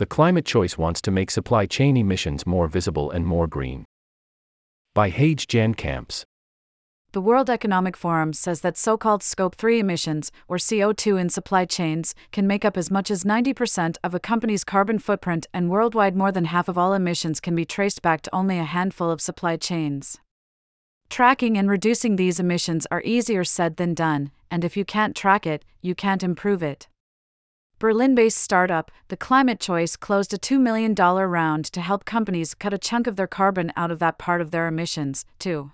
The 0.00 0.06
Climate 0.06 0.46
Choice 0.46 0.78
wants 0.78 1.02
to 1.02 1.10
make 1.10 1.30
supply 1.30 1.66
chain 1.66 1.94
emissions 1.94 2.46
more 2.46 2.68
visible 2.68 3.10
and 3.10 3.26
more 3.26 3.46
green. 3.46 3.84
By 4.94 5.10
Haje 5.10 5.46
Jan 5.46 5.74
Kamps. 5.74 6.24
The 7.12 7.20
World 7.20 7.50
Economic 7.50 7.98
Forum 7.98 8.32
says 8.32 8.62
that 8.62 8.78
so 8.78 8.96
called 8.96 9.22
Scope 9.22 9.56
3 9.56 9.78
emissions, 9.78 10.32
or 10.48 10.56
CO2 10.56 11.20
in 11.20 11.28
supply 11.28 11.66
chains, 11.66 12.14
can 12.32 12.46
make 12.46 12.64
up 12.64 12.78
as 12.78 12.90
much 12.90 13.10
as 13.10 13.24
90% 13.24 13.98
of 14.02 14.14
a 14.14 14.18
company's 14.18 14.64
carbon 14.64 14.98
footprint, 14.98 15.46
and 15.52 15.68
worldwide, 15.68 16.16
more 16.16 16.32
than 16.32 16.46
half 16.46 16.66
of 16.66 16.78
all 16.78 16.94
emissions 16.94 17.38
can 17.38 17.54
be 17.54 17.66
traced 17.66 18.00
back 18.00 18.22
to 18.22 18.34
only 18.34 18.58
a 18.58 18.64
handful 18.64 19.10
of 19.10 19.20
supply 19.20 19.58
chains. 19.58 20.16
Tracking 21.10 21.58
and 21.58 21.68
reducing 21.68 22.16
these 22.16 22.40
emissions 22.40 22.86
are 22.90 23.02
easier 23.04 23.44
said 23.44 23.76
than 23.76 23.92
done, 23.92 24.30
and 24.50 24.64
if 24.64 24.78
you 24.78 24.86
can't 24.86 25.14
track 25.14 25.46
it, 25.46 25.62
you 25.82 25.94
can't 25.94 26.22
improve 26.22 26.62
it. 26.62 26.88
Berlin 27.80 28.14
based 28.14 28.36
startup, 28.36 28.90
The 29.08 29.16
Climate 29.16 29.58
Choice, 29.58 29.96
closed 29.96 30.34
a 30.34 30.38
$2 30.38 30.60
million 30.60 30.94
round 30.94 31.64
to 31.72 31.80
help 31.80 32.04
companies 32.04 32.52
cut 32.52 32.74
a 32.74 32.78
chunk 32.78 33.06
of 33.06 33.16
their 33.16 33.26
carbon 33.26 33.72
out 33.74 33.90
of 33.90 33.98
that 34.00 34.18
part 34.18 34.42
of 34.42 34.50
their 34.50 34.68
emissions, 34.68 35.24
too. 35.38 35.72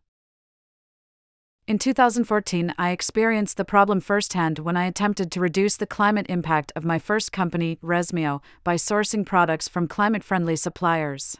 In 1.66 1.80
2014, 1.80 2.72
I 2.78 2.90
experienced 2.90 3.56
the 3.56 3.64
problem 3.64 3.98
firsthand 3.98 4.60
when 4.60 4.76
I 4.76 4.84
attempted 4.84 5.32
to 5.32 5.40
reduce 5.40 5.76
the 5.76 5.84
climate 5.84 6.26
impact 6.28 6.70
of 6.76 6.84
my 6.84 7.00
first 7.00 7.32
company, 7.32 7.76
Resmeo, 7.82 8.40
by 8.62 8.76
sourcing 8.76 9.26
products 9.26 9.66
from 9.66 9.88
climate 9.88 10.22
friendly 10.22 10.54
suppliers. 10.54 11.36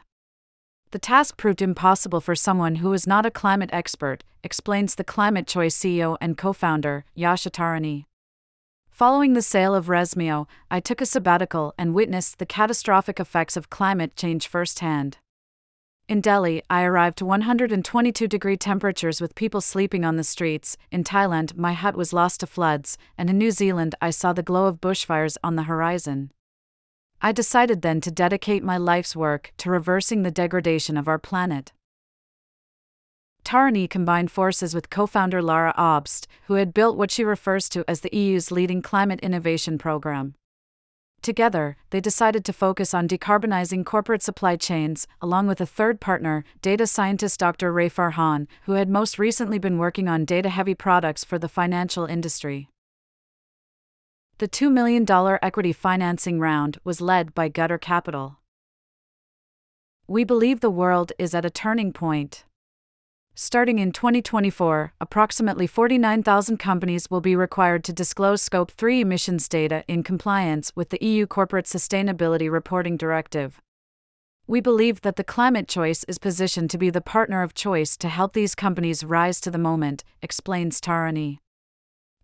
The 0.91 0.99
task 0.99 1.37
proved 1.37 1.61
impossible 1.61 2.19
for 2.19 2.35
someone 2.35 2.75
who 2.75 2.91
is 2.91 3.07
not 3.07 3.25
a 3.25 3.31
climate 3.31 3.69
expert, 3.71 4.25
explains 4.43 4.95
the 4.95 5.05
Climate 5.05 5.47
Choice 5.47 5.77
CEO 5.77 6.17
and 6.19 6.37
co 6.37 6.51
founder, 6.51 7.05
Yasha 7.15 7.51
Tahrani. 7.51 8.03
Following 8.97 9.33
the 9.33 9.43
sale 9.43 9.75
of 9.75 9.89
Resmeo, 9.89 10.47
I 10.71 10.79
took 10.79 11.01
a 11.01 11.05
sabbatical 11.05 11.71
and 11.77 11.93
witnessed 11.93 12.39
the 12.39 12.47
catastrophic 12.47 13.19
effects 13.19 13.55
of 13.55 13.69
climate 13.69 14.15
change 14.15 14.47
firsthand. 14.47 15.19
In 16.09 16.19
Delhi, 16.19 16.63
I 16.67 16.81
arrived 16.81 17.19
to 17.19 17.25
122 17.27 18.27
degree 18.27 18.57
temperatures 18.57 19.21
with 19.21 19.35
people 19.35 19.61
sleeping 19.61 20.03
on 20.03 20.15
the 20.15 20.23
streets. 20.23 20.77
In 20.91 21.03
Thailand, 21.03 21.55
my 21.55 21.73
hut 21.73 21.95
was 21.95 22.11
lost 22.11 22.39
to 22.39 22.47
floods, 22.47 22.97
and 23.19 23.29
in 23.29 23.37
New 23.37 23.51
Zealand, 23.51 23.93
I 24.01 24.09
saw 24.09 24.33
the 24.33 24.41
glow 24.41 24.65
of 24.65 24.81
bushfires 24.81 25.37
on 25.43 25.57
the 25.57 25.69
horizon. 25.69 26.31
I 27.21 27.33
decided 27.33 27.83
then 27.83 28.01
to 28.01 28.09
dedicate 28.09 28.63
my 28.63 28.77
life's 28.77 29.15
work 29.15 29.53
to 29.57 29.69
reversing 29.69 30.23
the 30.23 30.31
degradation 30.31 30.97
of 30.97 31.07
our 31.07 31.19
planet. 31.19 31.71
Tahrani 33.47 33.89
combined 33.89 34.29
forces 34.29 34.75
with 34.75 34.89
co 34.89 35.07
founder 35.07 35.41
Lara 35.41 35.73
Obst, 35.77 36.27
who 36.47 36.55
had 36.55 36.73
built 36.73 36.97
what 36.97 37.09
she 37.09 37.23
refers 37.23 37.69
to 37.69 37.85
as 37.87 38.01
the 38.01 38.13
EU's 38.13 38.51
leading 38.51 38.81
climate 38.81 39.21
innovation 39.21 39.77
program. 39.77 40.35
Together, 41.21 41.77
they 41.91 42.01
decided 42.01 42.43
to 42.43 42.51
focus 42.51 42.93
on 42.93 43.07
decarbonizing 43.07 43.85
corporate 43.85 44.21
supply 44.21 44.57
chains, 44.57 45.07
along 45.21 45.47
with 45.47 45.61
a 45.61 45.65
third 45.65 46.01
partner, 46.01 46.43
data 46.61 46.85
scientist 46.85 47.39
Dr. 47.39 47.71
Ray 47.71 47.89
Farhan, 47.89 48.47
who 48.63 48.73
had 48.73 48.89
most 48.89 49.17
recently 49.17 49.59
been 49.59 49.77
working 49.77 50.09
on 50.09 50.25
data 50.25 50.49
heavy 50.49 50.75
products 50.75 51.23
for 51.23 51.39
the 51.39 51.47
financial 51.47 52.05
industry. 52.05 52.67
The 54.39 54.49
$2 54.49 54.69
million 54.69 55.05
equity 55.41 55.71
financing 55.71 56.41
round 56.41 56.79
was 56.83 56.99
led 56.99 57.33
by 57.33 57.47
Gutter 57.47 57.77
Capital. 57.77 58.39
We 60.05 60.25
believe 60.25 60.59
the 60.59 60.69
world 60.69 61.13
is 61.17 61.33
at 61.33 61.45
a 61.45 61.49
turning 61.49 61.93
point. 61.93 62.43
Starting 63.39 63.77
in 63.77 63.91
2024, 63.91 64.93
approximately 64.99 65.67
49,000 65.67 66.57
companies 66.57 67.11
will 67.11 67.21
be 67.21 67.35
required 67.35 67.83
to 67.83 67.93
disclose 67.93 68.41
Scope 68.41 68.71
3 68.71 69.01
emissions 69.01 69.47
data 69.47 69.83
in 69.87 70.01
compliance 70.01 70.71
with 70.75 70.89
the 70.89 70.97
EU 71.05 71.27
Corporate 71.27 71.67
Sustainability 71.67 72.51
Reporting 72.51 72.97
Directive. 72.97 73.61
We 74.47 74.59
believe 74.59 75.01
that 75.01 75.17
the 75.17 75.23
climate 75.23 75.67
choice 75.67 76.03
is 76.05 76.17
positioned 76.17 76.71
to 76.71 76.79
be 76.79 76.89
the 76.89 76.99
partner 76.99 77.43
of 77.43 77.53
choice 77.53 77.95
to 77.97 78.09
help 78.09 78.33
these 78.33 78.55
companies 78.55 79.03
rise 79.03 79.39
to 79.41 79.51
the 79.51 79.59
moment, 79.59 80.03
explains 80.23 80.81
Tahrani. 80.81 81.37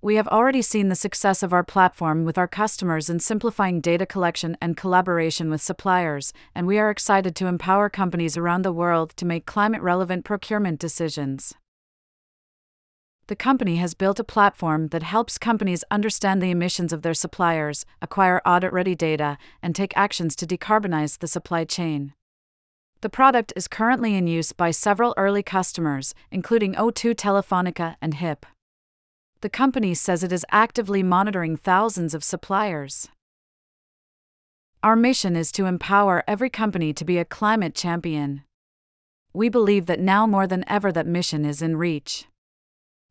We 0.04 0.16
have 0.16 0.28
already 0.28 0.62
seen 0.62 0.90
the 0.90 0.96
success 0.96 1.44
of 1.44 1.54
our 1.54 1.64
platform 1.64 2.26
with 2.26 2.38
our 2.38 2.46
customers 2.46 3.10
in 3.10 3.22
simplifying 3.22 3.80
data 3.80 4.06
collection 4.06 4.58
and 4.60 4.76
collaboration 4.76 5.50
with 5.50 5.62
suppliers, 5.62 6.34
and 6.54 6.68
we 6.68 6.78
are 6.78 6.90
excited 6.90 7.38
to 7.38 7.48
empower 7.48 7.90
companies 7.90 8.36
around 8.36 8.64
the 8.64 8.74
world 8.74 9.12
to 9.16 9.26
make 9.26 9.46
climate 9.46 9.82
relevant 9.82 10.26
procurement 10.26 10.78
decisions. 10.78 11.54
The 13.28 13.38
company 13.38 13.78
has 13.78 13.94
built 13.94 14.20
a 14.20 14.26
platform 14.26 14.90
that 14.90 15.04
helps 15.04 15.38
companies 15.38 15.86
understand 15.90 16.42
the 16.42 16.52
emissions 16.52 16.92
of 16.92 17.02
their 17.02 17.14
suppliers, 17.14 17.86
acquire 18.02 18.42
audit 18.46 18.74
ready 18.74 18.96
data, 18.96 19.38
and 19.62 19.74
take 19.74 19.96
actions 19.96 20.36
to 20.36 20.46
decarbonize 20.46 21.20
the 21.20 21.30
supply 21.30 21.64
chain. 21.64 22.14
The 23.00 23.10
product 23.10 23.54
is 23.56 23.70
currently 23.70 24.16
in 24.16 24.28
use 24.28 24.52
by 24.52 24.72
several 24.72 25.14
early 25.16 25.44
customers, 25.44 26.14
including 26.30 26.74
O2 26.74 27.16
Telefonica 27.16 27.96
and 28.02 28.16
HIP 28.16 28.46
the 29.44 29.50
company 29.50 29.94
says 29.94 30.24
it 30.24 30.32
is 30.32 30.46
actively 30.52 31.04
monitoring 31.04 31.58
thousands 31.58 32.14
of 32.14 32.24
suppliers. 32.24 33.10
Our 34.82 34.96
mission 34.96 35.36
is 35.36 35.52
to 35.52 35.66
empower 35.66 36.24
every 36.26 36.50
company 36.50 36.94
to 36.94 37.04
be 37.04 37.18
a 37.18 37.26
climate 37.26 37.76
champion. 37.76 38.44
We 39.34 39.50
believe 39.50 39.86
that 39.88 40.00
now 40.00 40.26
more 40.26 40.48
than 40.48 40.64
ever 40.70 40.94
that 40.94 41.06
mission 41.06 41.44
is 41.44 41.62
in 41.62 41.76
reach. 41.76 42.26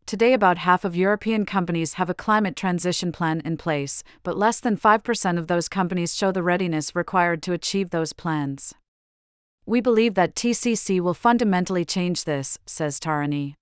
Today, 0.07 0.33
about 0.33 0.57
half 0.57 0.87
of 0.87 0.97
European 0.97 1.45
companies 1.45 1.95
have 1.95 2.09
a 2.09 2.15
climate 2.15 2.57
transition 2.57 3.13
plan 3.13 3.43
in 3.45 3.59
place, 3.59 4.03
but 4.23 4.39
less 4.39 4.59
than 4.59 4.79
5% 4.79 5.39
of 5.39 5.49
those 5.49 5.69
companies 5.69 6.17
show 6.17 6.33
the 6.33 6.43
readiness 6.43 6.97
required 6.97 7.43
to 7.43 7.53
achieve 7.53 7.91
those 7.91 8.15
plans. 8.15 8.73
We 9.67 9.83
believe 9.83 10.15
that 10.15 10.35
TCC 10.35 10.99
will 10.99 11.13
fundamentally 11.13 11.85
change 11.85 12.25
this, 12.25 12.59
says 12.65 12.99
Tahrani. 12.99 13.53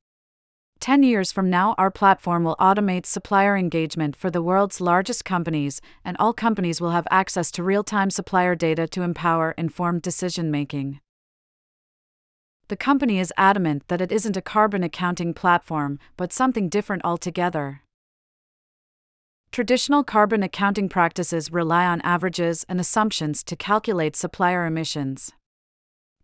10 0.81 1.03
years 1.03 1.31
from 1.31 1.51
now, 1.51 1.75
our 1.77 1.91
platform 1.91 2.43
will 2.43 2.57
automate 2.59 3.05
supplier 3.05 3.55
engagement 3.55 4.17
for 4.17 4.31
the 4.31 4.43
world's 4.43 4.81
largest 4.81 5.27
companies, 5.27 5.83
and 6.07 6.17
all 6.19 6.33
companies 6.33 6.81
will 6.81 6.93
have 6.93 7.07
access 7.11 7.51
to 7.51 7.63
real 7.63 7.85
time 7.85 8.09
supplier 8.09 8.55
data 8.55 8.89
to 8.89 9.03
empower 9.03 9.53
informed 9.59 10.01
decision 10.01 10.51
making. 10.51 10.99
The 12.69 12.77
company 12.77 13.19
is 13.19 13.33
adamant 13.37 13.89
that 13.89 14.01
it 14.01 14.11
isn't 14.11 14.39
a 14.39 14.43
carbon 14.43 14.83
accounting 14.83 15.35
platform, 15.35 15.99
but 16.17 16.33
something 16.33 16.71
different 16.71 17.05
altogether. 17.05 17.83
Traditional 19.53 20.03
carbon 20.03 20.43
accounting 20.43 20.89
practices 20.89 21.53
rely 21.53 21.85
on 21.85 22.01
averages 22.03 22.65
and 22.69 22.81
assumptions 22.81 23.43
to 23.43 23.57
calculate 23.57 24.17
supplier 24.17 24.65
emissions. 24.65 25.33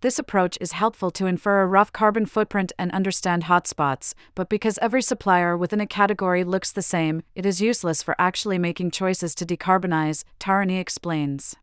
This 0.03 0.19
approach 0.19 0.59
is 0.61 0.73
helpful 0.73 1.11
to 1.12 1.27
infer 1.27 1.62
a 1.62 1.67
rough 1.67 1.91
carbon 1.91 2.27
footprint 2.27 2.71
and 2.79 2.93
understand 2.93 3.45
hotspots, 3.45 4.12
but 4.34 4.51
because 4.51 4.79
every 4.83 5.01
supplier 5.01 5.57
within 5.57 5.81
a 5.81 5.87
category 5.87 6.45
looks 6.45 6.71
the 6.71 6.83
same, 6.83 7.23
it 7.34 7.47
is 7.47 7.62
useless 7.62 8.03
for 8.03 8.15
actually 8.19 8.59
making 8.59 8.91
choices 8.91 9.35
to 9.37 9.47
decarbonize, 9.47 10.23
Tahrani 10.39 10.79
explains. 10.79 11.56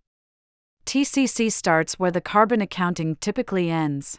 TCC 0.86 1.52
starts 1.52 2.00
where 2.00 2.12
the 2.12 2.22
carbon 2.22 2.60
accounting 2.60 3.18
typically 3.18 3.70
ends. 3.70 4.18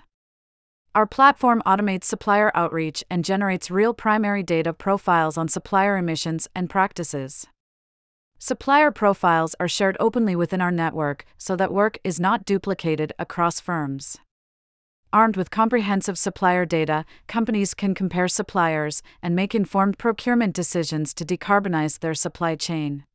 Our 0.95 1.07
platform 1.07 1.61
automates 1.67 2.05
supplier 2.05 2.53
outreach 2.55 3.03
and 3.11 3.25
generates 3.25 3.69
real 3.69 3.93
primary 3.93 4.45
data 4.45 4.73
profiles 4.73 5.37
on 5.37 5.49
supplier 5.49 5.97
emissions 5.97 6.49
and 6.55 6.71
practices. 6.71 7.49
Supplier 8.47 8.91
profiles 8.91 9.57
are 9.59 9.69
shared 9.69 9.97
openly 9.99 10.37
within 10.37 10.61
our 10.61 10.71
network 10.71 11.25
so 11.39 11.57
that 11.57 11.73
work 11.73 11.97
is 12.05 12.21
not 12.21 12.45
duplicated 12.45 13.11
across 13.19 13.59
firms. 13.59 14.19
Armed 15.15 15.35
with 15.35 15.49
comprehensive 15.49 16.19
supplier 16.19 16.67
data, 16.67 17.07
companies 17.27 17.73
can 17.73 17.95
compare 17.95 18.29
suppliers 18.29 19.03
and 19.23 19.35
make 19.35 19.55
informed 19.55 19.97
procurement 19.97 20.55
decisions 20.55 21.15
to 21.15 21.25
decarbonize 21.25 22.01
their 22.01 22.13
supply 22.13 22.55
chain. 22.55 23.07